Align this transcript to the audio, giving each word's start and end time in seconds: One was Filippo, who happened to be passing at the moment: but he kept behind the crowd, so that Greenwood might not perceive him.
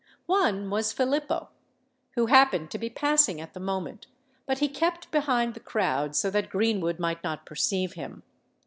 One 0.25 0.71
was 0.71 0.91
Filippo, 0.91 1.49
who 2.15 2.25
happened 2.25 2.71
to 2.71 2.79
be 2.79 2.89
passing 2.89 3.39
at 3.39 3.53
the 3.53 3.59
moment: 3.59 4.07
but 4.47 4.57
he 4.57 4.67
kept 4.67 5.11
behind 5.11 5.53
the 5.53 5.59
crowd, 5.59 6.15
so 6.15 6.31
that 6.31 6.49
Greenwood 6.49 6.97
might 6.97 7.23
not 7.23 7.45
perceive 7.45 7.93
him. 7.93 8.23